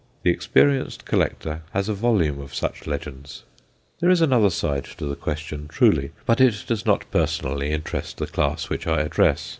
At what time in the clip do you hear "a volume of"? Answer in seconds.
1.87-2.55